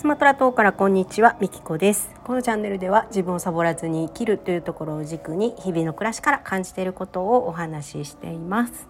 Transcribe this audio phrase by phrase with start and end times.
[0.00, 2.10] スマトラ島からこんにちは、みきこです。
[2.24, 8.88] このチャンネルでは自分をサボらずに生きるというところを軸に日々の暮らしから感じていることをお話ししています。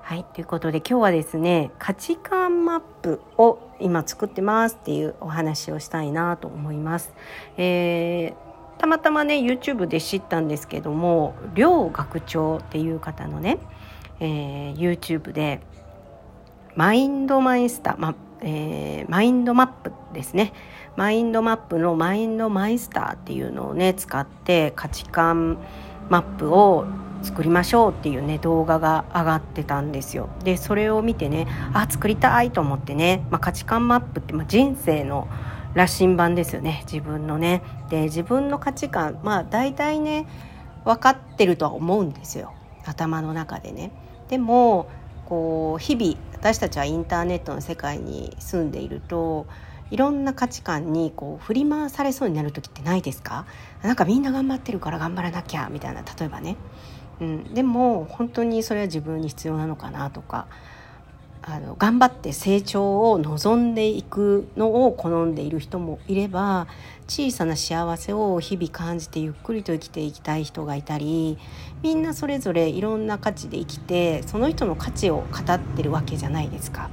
[0.00, 7.12] はいということで今日はですね価値観マップを今作ってますっていうお話をしたいなと思います、
[7.58, 13.58] えー、たまたまね YouTube で知ったんですけども両学長っていう方のね、
[14.20, 15.60] えー、YouTube で
[16.76, 18.14] マインドマイスター、ま
[18.48, 20.52] えー、マインドマップですね。
[20.94, 25.58] マインドマップのマインドマイスターっていうのをね使って価値観
[26.08, 26.86] マップを
[27.22, 30.28] 作りましょうっていうね動画が上がってたんですよ。
[30.44, 35.26] でそれを見てねあ作りたいと思ってね、まあ、価値観マップって、まあ、人生の
[35.74, 36.84] 羅針盤ですよね。
[36.90, 37.62] 自分のね。
[37.90, 40.28] で自分の価値観まあ大体ね
[40.84, 42.52] 分かってるとは思うんですよ。
[42.84, 43.90] 頭の中でね。
[44.28, 44.86] でも
[45.24, 49.48] こう日々私たちはインターネットの世界に住んでいると
[49.90, 53.46] いろんな価値観にこう振り回されそうになる時ってないですか？
[53.82, 56.54] なんかみんな頑張ってるから頑張らなきゃみたいな例えばね。
[57.20, 60.46] うん、でも本当にそれは自分に必要なのかなとか
[61.48, 66.66] あの頑張って成長を望んでいくのを好んでいる人もいれば
[67.06, 71.38] 小さな幸せを日々感じてゆっくりと生きていきたい人がいたり
[71.82, 76.90] みんなそれぞれいろんな価値で生きてその人の価値を語ってるわけじゃないですか。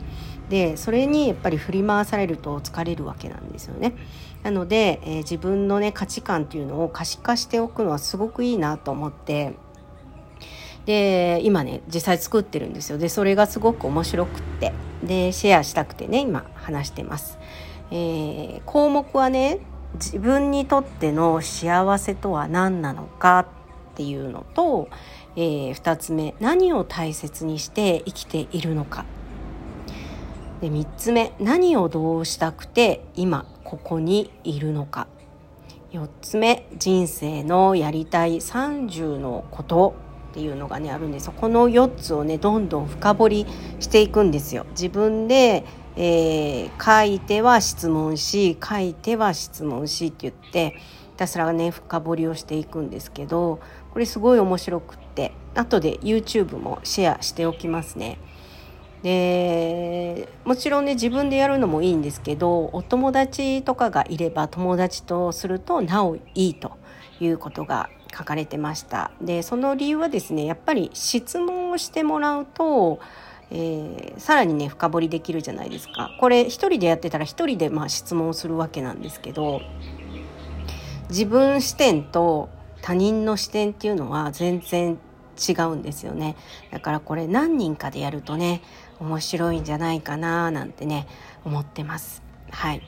[0.49, 3.95] でそれにやっぱり振り回されると疲れるわけなんですよね。
[4.43, 9.55] なので、えー、自分のね価値観っていうのを可視化しておくのはすごくいいなと思って
[10.85, 12.97] で今ね実際作ってるんですよ。
[12.97, 14.73] でそれがすごく面白くって。
[15.03, 17.37] でシェアしたくてね今話してます、
[17.91, 19.59] えー、項目はね
[19.95, 24.89] 自分にとっての幸せとは何なのかっていうのと、
[25.35, 29.05] えー、2つ目何を大切にして生きているのか。
[30.61, 35.07] で3つ目何をどうしたくて今ここにいるのか。
[35.91, 39.93] 4つ目人生のやりたい30のこと。
[40.33, 43.47] っていうのがねあるんですこの4つをねどんどん深掘り
[43.79, 44.65] していくんですよ。
[44.71, 45.63] 自分で、
[45.95, 53.59] えー、書いては質問し書いては質問しって言ってひたすらね深掘りをしていくんですけど
[53.91, 58.17] これすごい面白くって後で YouTube もシェアしておきますね。
[59.03, 66.71] でもちろんね自分でやるのもいいんですけどお友達とかがいれば友達とするとなおいいと
[67.19, 69.11] いうことが書かれてました。
[69.21, 72.99] でその理由はですねやっぱり質問をしてもらうと、
[73.51, 76.11] えー、さらにね深掘りできるじゃないですか。
[76.19, 79.61] これ一人でやってたら一人でまあ質問するわけなんですけど
[81.09, 82.49] 自分視点と
[82.81, 84.97] 他人の視点っていうのは全然
[85.37, 86.35] 違うんですよね。
[86.71, 88.61] だからこれ何人かでやるとね
[88.99, 91.07] 面白いんじゃないかななんてね
[91.45, 92.21] 思ってます。
[92.51, 92.81] はい。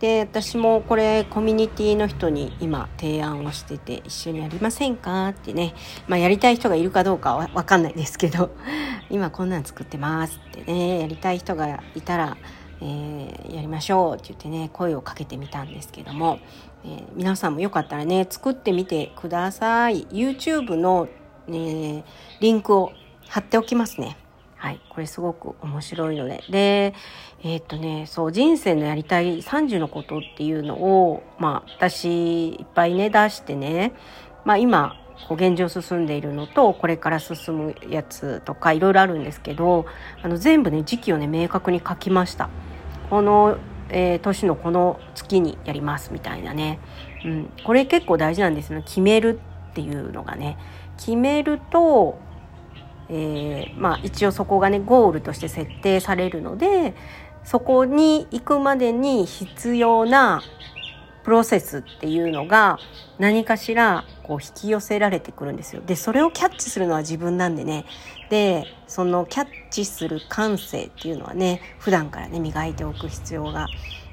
[0.00, 5.74] で私もこれコミュニティの人に今提案をしてて一緒にやりませんかってね、
[6.08, 8.50] まあ、やりたい人がいるかどうかは分かんないですけど
[9.08, 11.00] 今こんなん作ってますってね。
[11.00, 12.36] やりたい人がいたら、
[12.80, 16.40] えー、やりましょうって言ってね声をかけてみたんですけども、
[16.84, 20.06] えー、皆さんもよかったらね作ってみてください。
[20.06, 21.08] YouTube の、
[21.46, 22.04] ね、
[22.40, 22.92] リンクを
[23.28, 24.16] 貼っておきますね。
[24.64, 26.42] はい、これすごく面白いので。
[26.48, 26.94] で、
[27.42, 33.92] えー、っとね、そう、人生のやりたい30のことっていうのを、まあ、私、いっぱいね、出してね、
[34.46, 34.96] まあ、今、
[35.28, 39.84] こう現状進んでいるのと、これから進むやつとか、いろいろあるんですけど、
[40.22, 42.48] あの、全部ね、時期をね、明確に書きました。
[43.10, 43.58] この、
[43.90, 46.78] えー、年のこの月にやりますみたいなね。
[47.26, 48.84] うん、これ結構大事なんですよね。
[48.86, 49.38] 決める
[49.72, 50.56] っていうのがね。
[50.96, 52.18] 決めると、
[53.08, 56.94] えー、まあ、一応そこがねゴールとして設定されるので
[57.44, 60.42] そこに行くまでに必要な
[61.24, 62.78] プロセスっていうのが
[63.18, 65.82] 何かしらこう引き寄せられてくるんですよ。
[65.84, 67.84] でそれをキャッチするのは自分なんでね
[68.30, 73.66] でそのキャッチする感性っていうのはね普段からね磨いておく必要が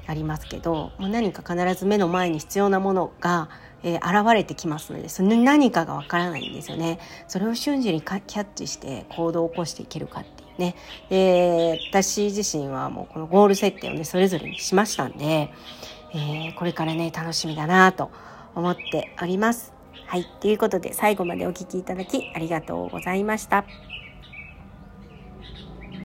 [0.06, 3.48] ありますけどもう何か必ず目の前に必要なものが
[3.82, 6.98] えー、現れてきますのでその何かがわからないんですよね。
[7.28, 10.76] それを瞬時にキャッチして行動を起こしていけるかっていうね。
[11.10, 15.50] で私自身はもうこのゴール設定をねそれぞれにしましたんで、
[16.14, 18.10] えー、これからね楽しみだなと
[18.54, 19.72] 思っております。
[20.06, 20.26] はい。
[20.40, 23.64] ということで最後までお聴きいただきありがとうございました。